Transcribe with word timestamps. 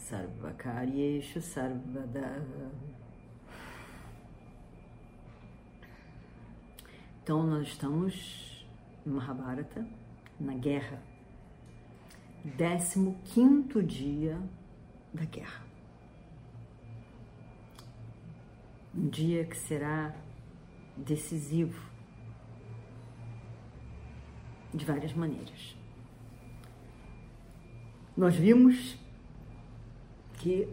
Sarvakaryeshu 0.00 1.40
Sarvada 1.40 2.42
Então 7.22 7.46
nós 7.46 7.68
estamos 7.68 8.66
no 9.04 9.14
Mahabharata, 9.16 9.86
na 10.40 10.54
guerra. 10.54 11.02
15 13.34 13.82
dia 13.82 14.40
da 15.12 15.24
guerra. 15.26 15.64
Um 18.94 19.08
dia 19.08 19.44
que 19.44 19.56
será 19.56 20.14
decisivo 20.96 21.88
de 24.72 24.84
várias 24.84 25.12
maneiras. 25.12 25.76
Nós 28.16 28.34
vimos 28.34 28.99
que 30.40 30.66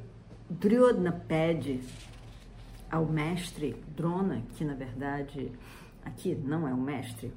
Duryodhana 0.49 1.11
pede 1.11 1.81
ao 2.89 3.05
mestre 3.05 3.75
Drona, 3.95 4.41
que 4.55 4.63
na 4.63 4.73
verdade 4.73 5.51
aqui 6.05 6.33
não 6.35 6.65
é 6.65 6.73
o 6.73 6.77
mestre, 6.77 7.33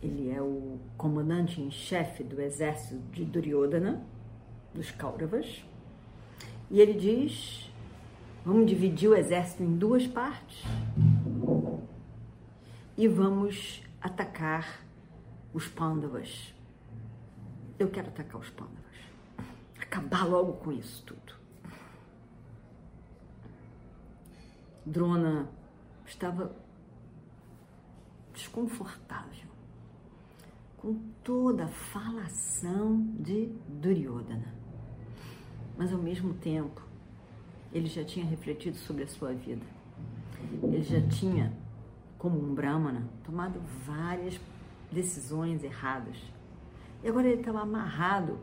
ele 0.00 0.30
é 0.30 0.40
o 0.40 0.78
comandante 0.96 1.60
em 1.60 1.70
chefe 1.70 2.22
do 2.22 2.40
exército 2.40 2.96
de 3.12 3.24
Duryodhana, 3.24 4.04
dos 4.72 4.92
Kauravas, 4.92 5.64
e 6.70 6.80
ele 6.80 6.94
diz: 6.94 7.72
vamos 8.44 8.66
dividir 8.66 9.08
o 9.08 9.16
exército 9.16 9.64
em 9.64 9.76
duas 9.76 10.06
partes 10.06 10.62
e 12.96 13.08
vamos 13.08 13.82
atacar 14.00 14.80
os 15.52 15.66
Pandavas. 15.66 16.54
Eu 17.78 17.88
quero 17.90 18.08
atacar 18.08 18.40
os 18.40 18.50
Pandavas. 18.50 18.78
Acabar 19.80 20.24
logo 20.24 20.52
com 20.54 20.70
isso 20.70 21.02
tudo. 21.04 21.33
Drona 24.86 25.48
estava 26.06 26.54
desconfortável 28.32 29.48
com 30.76 30.98
toda 31.22 31.64
a 31.64 31.68
falação 31.68 33.00
de 33.18 33.46
Duryodhana. 33.68 34.54
Mas 35.78 35.92
ao 35.92 35.98
mesmo 35.98 36.34
tempo, 36.34 36.82
ele 37.72 37.86
já 37.86 38.04
tinha 38.04 38.26
refletido 38.26 38.76
sobre 38.76 39.04
a 39.04 39.06
sua 39.06 39.32
vida. 39.32 39.64
Ele 40.62 40.82
já 40.82 41.00
tinha, 41.08 41.56
como 42.18 42.38
um 42.38 42.54
brahmana, 42.54 43.08
tomado 43.24 43.60
várias 43.86 44.38
decisões 44.92 45.64
erradas. 45.64 46.16
E 47.02 47.08
agora 47.08 47.28
ele 47.28 47.40
estava 47.40 47.62
amarrado 47.62 48.38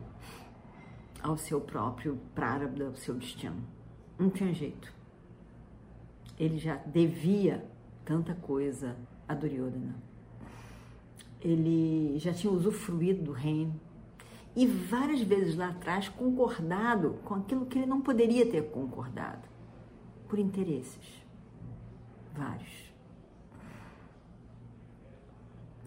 ao 1.22 1.36
seu 1.36 1.60
próprio 1.60 2.18
prarabdha, 2.34 2.88
ao 2.88 2.96
seu 2.96 3.14
destino. 3.14 3.62
Não 4.18 4.28
tinha 4.28 4.52
jeito. 4.52 4.92
Ele 6.38 6.58
já 6.58 6.76
devia 6.76 7.64
tanta 8.04 8.34
coisa 8.34 8.96
a 9.28 9.34
Duryodhana. 9.34 9.94
Ele 11.40 12.18
já 12.18 12.32
tinha 12.32 12.52
usufruído 12.52 13.22
do 13.22 13.32
reino 13.32 13.78
e 14.54 14.66
várias 14.66 15.20
vezes 15.22 15.56
lá 15.56 15.68
atrás 15.68 16.08
concordado 16.08 17.18
com 17.24 17.34
aquilo 17.34 17.66
que 17.66 17.78
ele 17.78 17.86
não 17.86 18.00
poderia 18.00 18.48
ter 18.48 18.70
concordado 18.70 19.48
por 20.28 20.38
interesses. 20.38 21.22
Vários 22.34 22.92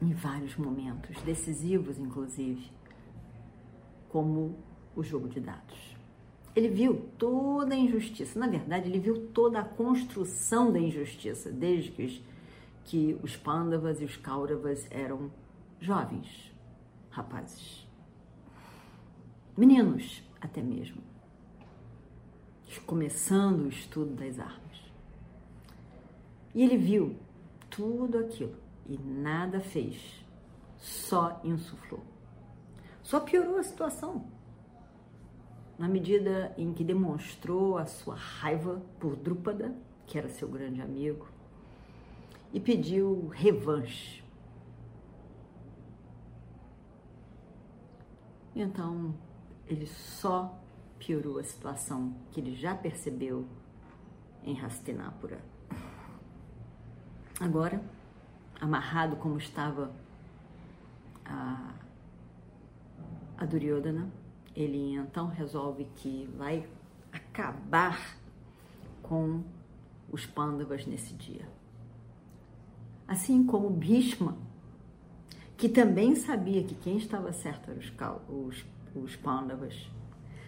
em 0.02 0.14
vários 0.14 0.56
momentos, 0.56 1.22
decisivos 1.24 1.98
inclusive, 1.98 2.70
como 4.10 4.56
o 4.96 5.04
jogo 5.04 5.28
de 5.28 5.40
dados. 5.40 5.95
Ele 6.56 6.70
viu 6.70 7.10
toda 7.18 7.76
a 7.76 7.78
injustiça, 7.78 8.40
na 8.40 8.48
verdade, 8.48 8.88
ele 8.88 9.00
viu 9.00 9.28
toda 9.28 9.60
a 9.60 9.64
construção 9.64 10.72
da 10.72 10.80
injustiça, 10.80 11.52
desde 11.52 11.92
que 11.92 12.04
os, 12.06 12.22
que 12.86 13.20
os 13.22 13.36
Pandavas 13.36 14.00
e 14.00 14.06
os 14.06 14.16
Kauravas 14.16 14.88
eram 14.90 15.30
jovens, 15.82 16.54
rapazes, 17.10 17.86
meninos 19.58 20.24
até 20.40 20.62
mesmo, 20.62 21.02
começando 22.86 23.66
o 23.66 23.70
estudo 23.70 24.14
das 24.14 24.40
armas. 24.40 24.66
E 26.54 26.64
ele 26.64 26.78
viu 26.78 27.18
tudo 27.70 28.18
aquilo 28.18 28.56
e 28.88 28.98
nada 28.98 29.60
fez, 29.60 30.24
só 30.78 31.42
insuflou. 31.44 32.04
Só 33.04 33.20
piorou 33.20 33.58
a 33.58 33.64
situação. 33.64 34.26
Na 35.78 35.88
medida 35.88 36.54
em 36.58 36.74
que 36.74 36.84
demonstrou 36.84 37.78
a 37.78 37.86
sua 37.86 38.16
raiva 38.16 38.82
por 39.00 39.16
Drúpada, 39.16 39.76
que 40.08 40.18
era 40.18 40.30
seu 40.30 40.48
grande 40.48 40.82
amigo, 40.82 41.28
e 42.54 42.60
pediu 42.60 43.28
revanche. 43.28 44.24
Então, 48.56 49.14
ele 49.68 49.86
só 49.86 50.58
piorou 50.98 51.40
a 51.40 51.44
situação 51.44 52.16
que 52.32 52.40
ele 52.40 52.56
já 52.56 52.74
percebeu 52.74 53.46
em 54.44 54.60
Hastinapura. 54.62 55.40
Agora, 57.38 57.84
amarrado 58.62 59.18
como 59.18 59.38
estava 59.38 59.92
a, 61.26 61.74
a 63.38 63.46
Duryodhana, 63.46 64.10
ele 64.56 64.94
então 64.94 65.28
resolve 65.28 65.86
que 65.96 66.30
vai 66.38 66.66
acabar 67.12 68.18
com 69.04 69.44
os 70.12 70.26
Pandavas 70.26 70.86
nesse 70.86 71.14
dia. 71.14 71.48
Assim 73.08 73.46
como 73.46 73.70
Bhishma, 73.70 74.38
que 75.58 75.70
também 75.70 76.16
sabia 76.16 76.64
que 76.64 76.76
quem 76.76 76.98
estava 76.98 77.32
certo 77.32 77.70
eram 77.70 77.80
os, 77.80 77.94
os, 78.30 78.66
os 78.96 79.16
Pandavas, 79.16 79.90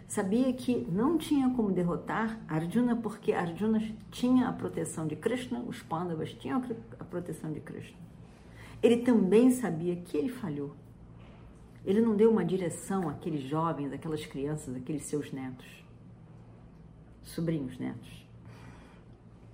sabia 0.08 0.52
que 0.54 0.88
não 0.90 1.18
tinha 1.18 1.50
como 1.50 1.72
derrotar 1.72 2.40
Arjuna 2.48 2.96
porque 2.96 3.34
Arjuna 3.34 3.82
tinha 4.10 4.48
a 4.48 4.54
proteção 4.54 5.06
de 5.06 5.16
Krishna, 5.16 5.60
os 5.60 5.82
Pandavas 5.82 6.34
tinham 6.34 6.64
a 7.00 7.04
proteção 7.04 7.52
de 7.52 7.60
Krishna. 7.60 7.98
Ele 8.82 8.98
também 8.98 9.52
sabia 9.52 9.96
que 9.96 10.18
ele 10.18 10.30
falhou. 10.30 10.76
Ele 11.88 12.02
não 12.02 12.18
deu 12.18 12.30
uma 12.30 12.44
direção 12.44 13.08
àqueles 13.08 13.44
jovens, 13.44 13.94
àquelas 13.94 14.26
crianças, 14.26 14.76
àqueles 14.76 15.04
seus 15.04 15.32
netos, 15.32 15.66
sobrinhos 17.24 17.80
netos. 17.80 18.28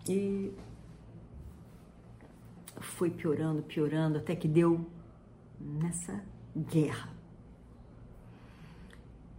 E 0.10 0.52
foi 2.80 3.12
piorando, 3.12 3.62
piorando, 3.62 4.18
até 4.18 4.36
que 4.36 4.48
deu 4.48 4.84
nessa 5.60 6.24
guerra. 6.58 7.14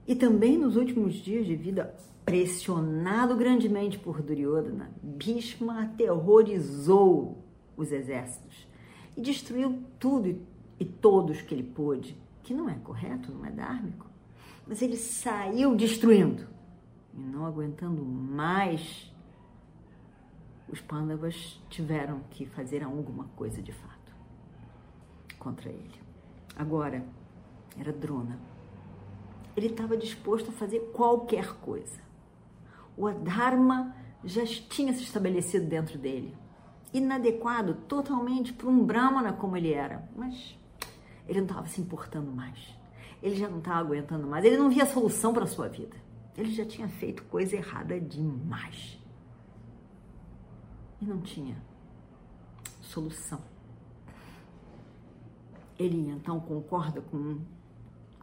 E 0.07 0.15
também 0.15 0.57
nos 0.57 0.77
últimos 0.77 1.15
dias 1.15 1.47
de 1.47 1.57
vida, 1.57 1.93
pressionado 2.25 3.35
grandemente 3.35 3.99
por 3.99 4.23
Duryodhana, 4.23 4.93
Bhishma 5.03 5.83
aterrorizou 5.83 7.43
os 7.77 7.91
exércitos 7.91 8.69
e 9.17 9.21
destruiu 9.21 9.83
tudo 9.99 10.39
e 10.79 10.85
todos 10.85 11.43
que 11.43 11.53
ele 11.53 11.65
pôde, 11.65 12.17
que 12.45 12.55
não 12.55 12.69
é 12.69 12.75
correto, 12.75 13.33
não 13.33 13.45
é 13.45 13.51
dármico. 13.51 14.07
Mas 14.67 14.81
ele 14.81 14.97
saiu 14.97 15.75
destruindo 15.75 16.47
e 17.13 17.19
não 17.19 17.45
aguentando 17.45 18.05
mais. 18.05 19.13
Os 20.69 20.81
Pandavas 20.81 21.61
tiveram 21.69 22.21
que 22.31 22.47
fazer 22.47 22.83
alguma 22.85 23.25
coisa 23.37 23.61
de 23.61 23.73
fato 23.73 24.15
contra 25.39 25.69
ele. 25.69 26.01
Agora 26.57 27.05
era 27.79 27.93
Drona. 27.93 28.39
Ele 29.57 29.67
estava 29.67 29.97
disposto 29.97 30.51
a 30.51 30.53
fazer 30.53 30.91
qualquer 30.93 31.55
coisa. 31.61 32.01
O 32.97 33.07
Adharma 33.07 33.95
já 34.23 34.45
tinha 34.47 34.93
se 34.93 35.03
estabelecido 35.03 35.67
dentro 35.67 35.99
dele 35.99 36.35
inadequado 36.95 37.75
totalmente 37.89 38.53
para 38.53 38.69
um 38.69 38.85
Brahmana 38.85 39.33
como 39.33 39.57
ele 39.57 39.73
era. 39.73 40.09
Mas 40.17 40.57
ele 41.27 41.41
não 41.41 41.47
estava 41.47 41.67
se 41.67 41.81
importando 41.81 42.31
mais. 42.31 42.59
Ele 43.23 43.37
já 43.37 43.49
não 43.49 43.59
estava 43.59 43.79
aguentando 43.79 44.27
mais. 44.27 44.45
Ele 44.45 44.57
não 44.57 44.69
via 44.69 44.85
solução 44.87 45.33
para 45.33 45.45
a 45.45 45.47
sua 45.47 45.69
vida. 45.69 45.97
Ele 46.37 46.53
já 46.53 46.65
tinha 46.65 46.89
feito 46.89 47.23
coisa 47.25 47.57
errada 47.57 47.99
demais. 48.01 48.99
e 51.01 51.07
não 51.07 51.21
tinha 51.21 51.57
solução. 52.81 53.41
Ele 55.79 56.09
então 56.09 56.41
concorda 56.41 57.01
com, 57.01 57.41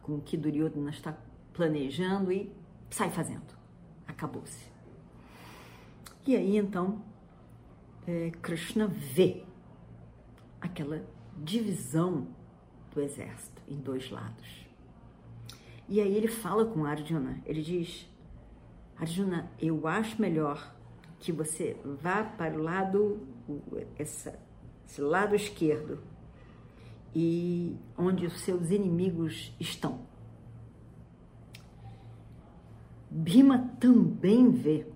com 0.02 0.16
o 0.16 0.20
que 0.20 0.36
Duryodhana 0.36 0.90
está 0.90 1.16
planejando 1.52 2.32
e 2.32 2.52
sai 2.90 3.10
fazendo. 3.10 3.54
Acabou-se. 4.06 4.70
E 6.26 6.36
aí 6.36 6.56
então 6.56 7.02
é, 8.06 8.30
Krishna 8.42 8.86
vê 8.86 9.44
aquela 10.60 11.04
divisão 11.36 12.28
do 12.94 13.00
exército 13.00 13.62
em 13.68 13.76
dois 13.76 14.10
lados. 14.10 14.66
E 15.88 16.00
aí 16.00 16.14
ele 16.14 16.28
fala 16.28 16.64
com 16.64 16.84
Arjuna, 16.84 17.40
ele 17.44 17.62
diz: 17.62 18.08
Arjuna, 18.96 19.50
eu 19.60 19.86
acho 19.86 20.20
melhor 20.20 20.74
que 21.18 21.32
você 21.32 21.76
vá 21.84 22.24
para 22.24 22.58
o 22.58 22.62
lado, 22.62 23.20
essa, 23.98 24.38
esse 24.86 25.00
lado 25.00 25.34
esquerdo, 25.34 26.02
e 27.14 27.76
onde 27.96 28.26
os 28.26 28.40
seus 28.40 28.70
inimigos 28.70 29.54
estão. 29.60 30.00
Bhima 33.10 33.70
também 33.78 34.50
vê 34.50 34.86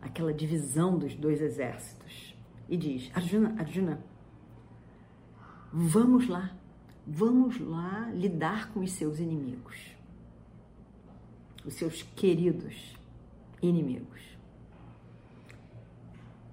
aquela 0.00 0.32
divisão 0.32 0.98
dos 0.98 1.14
dois 1.14 1.40
exércitos 1.40 2.34
e 2.68 2.76
diz: 2.76 3.10
Arjuna, 3.14 3.54
Arjuna, 3.58 4.02
vamos 5.72 6.28
lá, 6.28 6.56
vamos 7.06 7.58
lá 7.60 8.10
lidar 8.12 8.72
com 8.72 8.80
os 8.80 8.92
seus 8.92 9.18
inimigos, 9.18 9.76
os 11.64 11.74
seus 11.74 12.02
queridos 12.02 12.96
inimigos. 13.62 14.20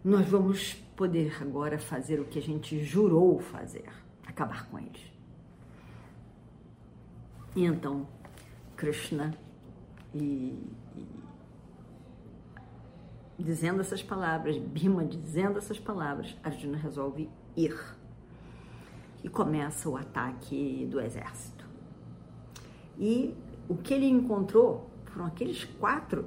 Nós 0.04 0.28
vamos 0.28 0.74
poder 0.96 1.42
agora 1.42 1.78
fazer 1.78 2.20
o 2.20 2.26
que 2.26 2.40
a 2.40 2.42
gente 2.42 2.84
jurou 2.84 3.40
fazer, 3.40 3.90
acabar 4.26 4.68
com 4.70 4.80
eles. 4.80 5.02
E 7.56 7.66
então, 7.66 8.08
Krishna 8.76 9.38
e, 10.14 10.58
e 13.38 13.44
dizendo 13.44 13.82
essas 13.82 14.02
palavras, 14.02 14.58
Bhima 14.58 15.06
dizendo 15.06 15.58
essas 15.58 15.80
palavras, 15.80 16.36
Arjuna 16.44 16.78
resolve 16.78 17.30
ir. 17.56 17.97
E 19.24 19.30
começa 19.30 19.90
o 19.90 19.98
ataque 19.98 20.88
do 20.90 21.00
exército. 21.02 21.66
E 22.98 23.36
o 23.68 23.75
que 23.75 23.94
ele 23.94 24.08
encontrou 24.08 24.90
foram 25.06 25.25
aqueles 25.25 25.64
quatro 25.64 26.25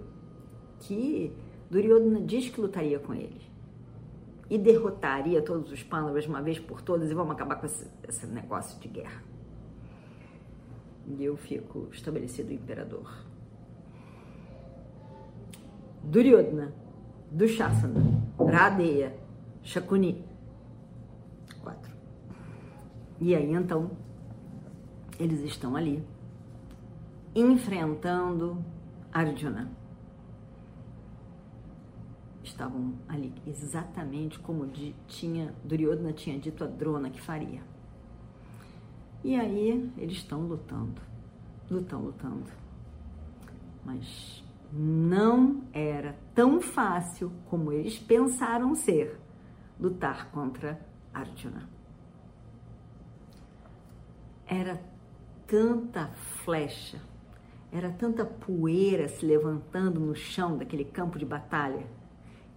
que 0.80 1.32
Duryodhana 1.70 2.20
diz 2.20 2.48
que 2.48 2.60
lutaria 2.60 2.98
com 2.98 3.14
ele. 3.14 3.40
E 4.48 4.58
derrotaria 4.58 5.40
todos 5.40 5.70
os 5.70 5.82
Pandavas 5.82 6.26
uma 6.26 6.42
vez 6.42 6.58
por 6.58 6.82
todas 6.82 7.10
e 7.10 7.14
vamos 7.14 7.32
acabar 7.32 7.56
com 7.56 7.66
esse, 7.66 7.88
esse 8.08 8.26
negócio 8.26 8.78
de 8.80 8.88
guerra. 8.88 9.22
E 11.06 11.24
eu 11.24 11.36
fico 11.36 11.88
estabelecido 11.92 12.52
imperador. 12.52 13.08
Duryodhana 16.02 16.72
Dushasana, 17.30 18.02
Radeya, 18.36 19.14
Shakuni. 19.62 20.24
Quatro. 21.62 21.92
E 23.20 23.34
aí 23.34 23.52
então, 23.52 23.90
eles 25.18 25.40
estão 25.42 25.76
ali, 25.76 26.02
enfrentando 27.34 28.64
Arjuna. 29.12 29.70
Estavam 32.42 32.94
ali 33.06 33.32
exatamente 33.46 34.38
como 34.38 34.66
tinha 35.06 35.54
Duryodhana 35.62 36.12
tinha 36.12 36.38
dito 36.38 36.64
a 36.64 36.66
Drona 36.66 37.10
que 37.10 37.20
faria. 37.20 37.62
E 39.22 39.36
aí 39.36 39.92
eles 39.98 40.16
estão 40.16 40.40
lutando, 40.46 41.02
lutando, 41.70 42.06
lutando. 42.06 42.50
Mas 43.84 44.42
não 44.72 45.62
era 45.74 46.16
tão 46.34 46.60
fácil 46.60 47.30
como 47.46 47.70
eles 47.70 47.98
pensaram 47.98 48.74
ser 48.74 49.20
lutar 49.78 50.30
contra 50.30 50.80
Arjuna. 51.12 51.79
Era 54.52 54.82
tanta 55.46 56.08
flecha, 56.44 57.00
era 57.70 57.88
tanta 57.92 58.24
poeira 58.24 59.06
se 59.06 59.24
levantando 59.24 60.00
no 60.00 60.12
chão 60.12 60.58
daquele 60.58 60.84
campo 60.84 61.20
de 61.20 61.24
batalha 61.24 61.86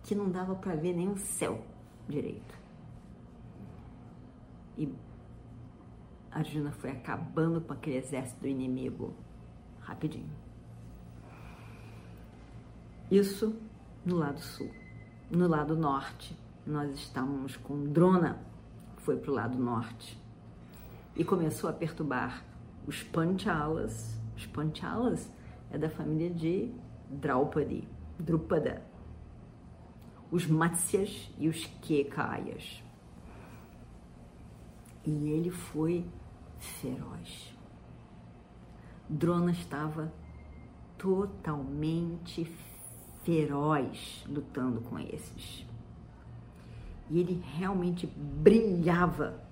que 0.01 0.15
não 0.15 0.27
dava 0.27 0.55
para 0.55 0.75
ver 0.75 0.93
nem 0.93 1.07
o 1.07 1.17
céu 1.17 1.63
direito. 2.09 2.57
E 4.75 4.91
Arjuna 6.31 6.71
foi 6.71 6.89
acabando 6.89 7.61
com 7.61 7.73
aquele 7.73 7.97
exército 7.97 8.41
do 8.41 8.47
inimigo 8.47 9.13
rapidinho. 9.81 10.31
Isso 13.11 13.55
no 14.03 14.15
lado 14.15 14.39
sul. 14.39 14.71
No 15.29 15.47
lado 15.47 15.77
norte, 15.77 16.35
nós 16.65 16.91
estávamos 16.95 17.55
com 17.55 17.83
Drona, 17.85 18.39
foi 18.97 19.15
para 19.15 19.29
o 19.29 19.33
lado 19.35 19.59
norte, 19.59 20.19
e 21.15 21.23
começou 21.23 21.69
a 21.69 21.73
perturbar 21.73 22.43
os 22.87 23.03
Panchalas. 23.03 24.19
Os 24.35 24.45
Panchalas 24.45 25.31
é 25.71 25.77
da 25.77 25.89
família 25.89 26.29
de 26.29 26.71
Draupadi, 27.09 27.87
Drupada. 28.19 28.83
Os 30.31 30.47
Matsyas 30.47 31.31
e 31.37 31.47
os 31.47 31.65
Kekayas. 31.81 32.83
E 35.05 35.29
ele 35.29 35.51
foi 35.51 36.05
feroz. 36.59 37.53
Drona 39.07 39.51
estava 39.51 40.11
totalmente 40.97 42.45
feroz 43.23 44.23
lutando 44.27 44.81
com 44.81 44.97
esses. 44.97 45.65
E 47.09 47.19
ele 47.19 47.43
realmente 47.57 48.07
brilhava, 48.07 49.43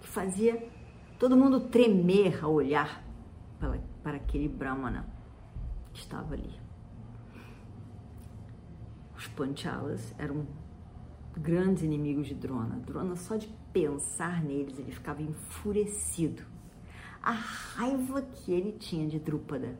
fazia 0.00 0.68
todo 1.18 1.36
mundo 1.36 1.60
tremer 1.60 2.44
ao 2.44 2.52
olhar 2.52 3.02
para, 3.58 3.80
para 4.02 4.16
aquele 4.16 4.48
Brahmana 4.48 5.06
que 5.92 6.00
estava 6.00 6.34
ali. 6.34 6.60
Os 9.16 9.26
Panchalas 9.28 10.14
eram 10.18 10.46
grandes 11.36 11.82
inimigos 11.82 12.26
de 12.26 12.34
Drona. 12.34 12.76
Drona, 12.80 13.16
só 13.16 13.36
de 13.36 13.48
pensar 13.72 14.42
neles, 14.42 14.78
ele 14.78 14.92
ficava 14.92 15.22
enfurecido. 15.22 16.42
A 17.22 17.32
raiva 17.32 18.22
que 18.22 18.52
ele 18.52 18.72
tinha 18.72 19.06
de 19.06 19.18
Drúpada, 19.18 19.76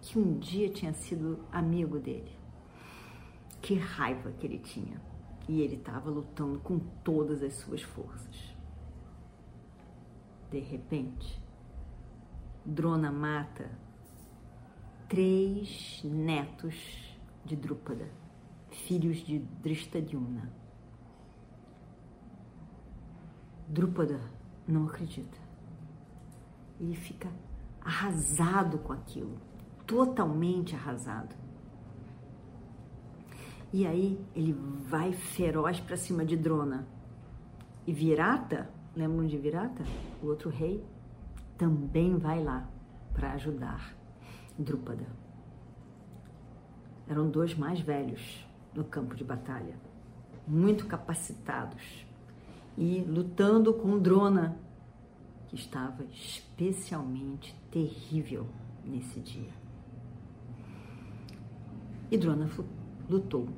que 0.00 0.18
um 0.18 0.38
dia 0.38 0.68
tinha 0.70 0.92
sido 0.94 1.40
amigo 1.52 1.98
dele. 1.98 2.30
Que 3.60 3.74
raiva 3.74 4.30
que 4.32 4.46
ele 4.46 4.58
tinha. 4.58 5.00
E 5.48 5.60
ele 5.60 5.76
estava 5.76 6.08
lutando 6.10 6.58
com 6.60 6.78
todas 6.78 7.42
as 7.42 7.54
suas 7.54 7.82
forças. 7.82 8.55
De 10.50 10.60
repente, 10.60 11.42
Drona 12.64 13.10
mata 13.10 13.70
três 15.08 16.00
netos 16.04 17.18
de 17.44 17.56
Drúpada, 17.56 18.08
filhos 18.70 19.18
de 19.18 19.38
Drishtadyumna. 19.38 20.52
Drúpada 23.68 24.20
não 24.66 24.86
acredita. 24.86 25.38
Ele 26.80 26.94
fica 26.94 27.30
arrasado 27.80 28.78
com 28.78 28.92
aquilo, 28.92 29.38
totalmente 29.86 30.74
arrasado. 30.74 31.34
E 33.72 33.86
aí 33.86 34.24
ele 34.34 34.52
vai 34.52 35.12
feroz 35.12 35.80
para 35.80 35.96
cima 35.96 36.24
de 36.24 36.36
Drona. 36.36 36.86
E 37.86 37.92
Virata, 37.92 38.70
lembram 38.96 39.26
de 39.26 39.36
Virata? 39.36 39.84
O 40.22 40.26
outro 40.26 40.48
rei 40.48 40.82
também 41.58 42.16
vai 42.16 42.42
lá 42.42 42.68
para 43.12 43.32
ajudar 43.32 43.94
Drúpada. 44.58 45.06
Eram 47.06 47.28
dois 47.28 47.54
mais 47.54 47.78
velhos 47.78 48.44
no 48.74 48.82
campo 48.84 49.14
de 49.14 49.22
batalha, 49.22 49.76
muito 50.46 50.86
capacitados 50.86 52.06
e 52.76 53.00
lutando 53.02 53.72
com 53.72 53.98
Drona, 53.98 54.56
que 55.48 55.54
estava 55.54 56.02
especialmente 56.04 57.54
terrível 57.70 58.46
nesse 58.84 59.20
dia. 59.20 59.52
E 62.10 62.18
Drona 62.18 62.48
lutou 63.08 63.48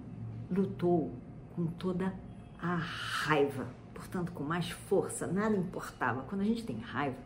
lutou 0.50 1.12
com 1.54 1.66
toda 1.66 2.14
a 2.61 2.76
raiva, 2.76 3.68
portanto, 4.08 4.32
com 4.32 4.42
mais 4.42 4.70
força, 4.70 5.26
nada 5.26 5.54
importava. 5.54 6.22
Quando 6.22 6.40
a 6.40 6.44
gente 6.44 6.64
tem 6.64 6.78
raiva, 6.78 7.16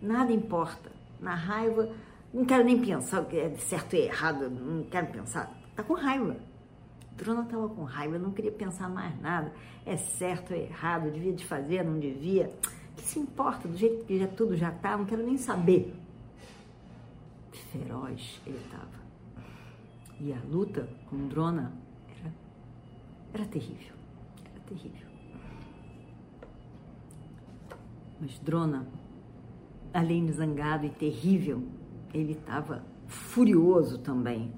nada 0.00 0.32
importa. 0.32 0.90
Na 1.20 1.34
raiva, 1.34 1.92
não 2.32 2.46
quero 2.46 2.64
nem 2.64 2.80
pensar 2.80 3.20
o 3.20 3.26
que 3.26 3.36
é 3.36 3.54
certo 3.56 3.94
e 3.94 4.06
errado, 4.06 4.48
não 4.48 4.84
quero 4.84 5.08
pensar. 5.08 5.54
Tá 5.76 5.82
com 5.82 5.94
raiva. 5.94 6.36
Drona 7.12 7.42
estava 7.42 7.68
com 7.68 7.84
raiva, 7.84 8.18
não 8.18 8.32
queria 8.32 8.50
pensar 8.50 8.88
mais 8.88 9.20
nada. 9.20 9.52
É 9.84 9.96
certo, 9.96 10.54
é 10.54 10.62
errado, 10.62 11.10
devia 11.10 11.32
de 11.34 11.44
fazer, 11.44 11.84
não 11.84 11.98
devia. 11.98 12.50
Que 12.96 13.02
se 13.02 13.18
importa, 13.18 13.68
do 13.68 13.76
jeito 13.76 14.04
que 14.06 14.18
já 14.18 14.26
tudo 14.26 14.56
já 14.56 14.70
tá, 14.70 14.96
não 14.96 15.04
quero 15.04 15.22
nem 15.22 15.36
saber. 15.36 15.94
Feroz 17.70 18.40
ele 18.46 18.56
estava. 18.56 19.00
E 20.18 20.32
a 20.32 20.38
luta 20.50 20.88
com 21.08 21.28
Drona 21.28 21.72
era, 22.18 22.32
era 23.34 23.44
terrível. 23.44 23.94
Era 24.44 24.60
terrível. 24.66 25.09
Mas 28.20 28.38
Drona, 28.38 28.86
além 29.94 30.26
de 30.26 30.32
zangado 30.32 30.84
e 30.84 30.90
terrível, 30.90 31.62
ele 32.12 32.32
estava 32.32 32.84
furioso 33.06 33.98
também. 33.98 34.52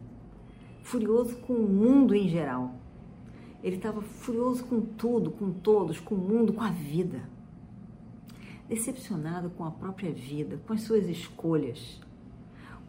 Furioso 0.82 1.36
com 1.36 1.52
o 1.52 1.68
mundo 1.68 2.14
em 2.14 2.28
geral. 2.28 2.74
Ele 3.62 3.76
estava 3.76 4.02
furioso 4.02 4.64
com 4.64 4.80
tudo, 4.80 5.30
com 5.30 5.52
todos, 5.52 6.00
com 6.00 6.16
o 6.16 6.18
mundo, 6.18 6.52
com 6.52 6.60
a 6.60 6.70
vida. 6.70 7.22
Decepcionado 8.68 9.50
com 9.50 9.64
a 9.64 9.70
própria 9.70 10.10
vida, 10.10 10.60
com 10.66 10.72
as 10.72 10.82
suas 10.82 11.06
escolhas, 11.06 12.00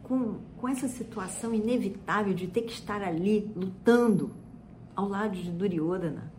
com, 0.02 0.40
com 0.56 0.68
essa 0.68 0.88
situação 0.88 1.54
inevitável 1.54 2.34
de 2.34 2.48
ter 2.48 2.62
que 2.62 2.72
estar 2.72 3.00
ali 3.00 3.52
lutando 3.54 4.32
ao 4.96 5.08
lado 5.08 5.36
de 5.36 5.52
Duryodhana. 5.52 6.32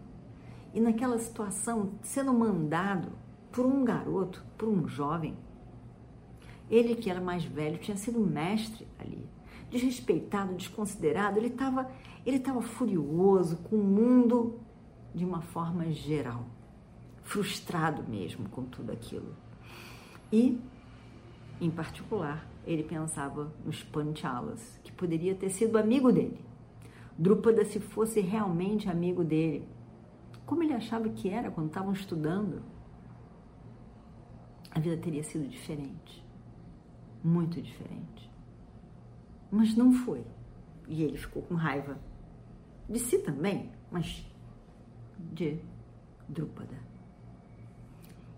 E 0.74 0.82
naquela 0.82 1.18
situação, 1.18 1.92
sendo 2.01 2.34
mandado 2.34 3.13
por 3.55 3.65
um 3.65 3.85
garoto, 3.85 4.43
por 4.57 4.67
um 4.67 4.85
jovem. 4.85 5.33
Ele, 6.69 6.93
que 6.93 7.09
era 7.09 7.21
mais 7.21 7.45
velho, 7.45 7.77
tinha 7.77 7.95
sido 7.95 8.19
mestre 8.19 8.85
ali. 9.00 9.25
Desrespeitado, 9.71 10.53
desconsiderado, 10.53 11.39
ele 11.39 11.47
estava 11.47 11.89
ele 12.25 12.39
tava 12.39 12.62
furioso 12.62 13.57
com 13.57 13.77
o 13.77 13.83
mundo 13.83 14.59
de 15.13 15.24
uma 15.24 15.41
forma 15.41 15.89
geral. 15.91 16.45
Frustrado 17.24 18.03
mesmo 18.03 18.50
com 18.50 18.63
tudo 18.63 18.91
aquilo. 18.91 19.35
E, 20.33 20.59
em 21.62 21.69
particular, 21.69 22.47
ele 22.65 22.83
pensava 22.83 23.53
nos 23.63 23.83
Panchalas, 23.83 24.79
que 24.83 24.91
poderia 24.91 25.35
ter 25.35 25.50
sido 25.50 25.77
amigo 25.77 26.12
dele. 26.12 26.39
Drupada, 27.17 27.63
se 27.63 27.79
fosse 27.79 28.19
realmente 28.19 28.89
amigo 28.89 29.24
dele, 29.24 29.67
como 30.45 30.63
ele 30.63 30.74
achava 30.74 31.07
que 31.09 31.29
era 31.29 31.51
quando 31.51 31.67
estavam 31.67 31.93
estudando, 31.93 32.62
a 34.75 34.79
vida 34.79 34.98
teria 34.98 35.24
sido 35.24 35.48
diferente. 35.48 36.22
Muito 37.24 37.62
diferente. 37.62 38.29
Mas 39.50 39.74
não 39.74 39.94
foi. 39.94 40.24
E 40.86 41.01
ele 41.01 41.17
ficou 41.17 41.41
com 41.41 41.55
raiva 41.55 41.98
de 42.88 43.00
si 43.00 43.20
também, 43.20 43.72
mas 43.89 44.25
de 45.17 45.58
Drúpada. 46.27 46.77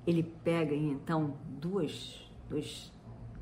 Ele 0.06 0.22
pega 0.22 0.76
então 0.76 1.36
duas, 1.60 2.32
duas, 2.48 2.94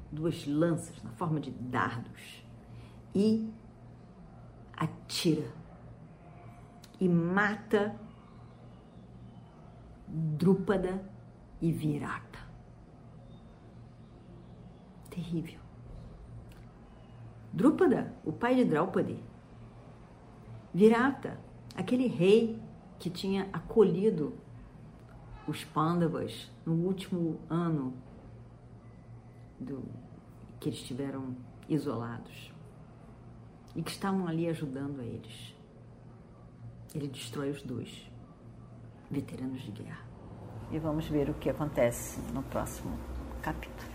duas 0.10 0.48
lanças 0.48 1.04
na 1.04 1.12
forma 1.12 1.40
de 1.40 1.52
dardos 1.52 2.44
e 3.14 3.52
atira 4.74 5.52
e 7.00 7.10
mata 7.10 8.00
Drúpada 10.08 11.04
e 11.62 11.72
Virata 11.72 12.35
terrível. 15.16 15.60
Drúpada, 17.54 18.14
o 18.26 18.34
pai 18.34 18.56
de 18.56 18.66
Draupadi. 18.66 19.18
Virata, 20.74 21.40
aquele 21.74 22.08
rei 22.08 22.62
que 23.00 23.10
tinha 23.10 23.48
acolhido 23.54 24.34
os 25.48 25.64
Pandavas 25.64 26.52
no 26.66 26.74
último 26.74 27.40
ano 27.50 27.94
do, 29.58 29.84
que 30.60 30.68
eles 30.68 30.80
estiveram 30.80 31.34
isolados 31.70 32.52
e 33.74 33.82
que 33.82 33.92
estavam 33.92 34.28
ali 34.28 34.50
ajudando 34.50 35.00
a 35.00 35.04
eles. 35.06 35.56
Ele 36.94 37.08
destrói 37.08 37.52
os 37.52 37.62
dois, 37.62 38.10
veteranos 39.10 39.62
de 39.62 39.72
guerra. 39.72 40.06
E 40.72 40.80
vamos 40.80 41.08
ver 41.08 41.30
o 41.30 41.34
que 41.36 41.50
acontece 41.50 42.20
no 42.34 42.44
próximo 42.44 42.98
capítulo. 43.42 43.95